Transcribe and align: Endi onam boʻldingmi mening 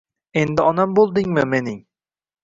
Endi 0.43 0.63
onam 0.69 0.95
boʻldingmi 0.99 1.43
mening 1.51 1.77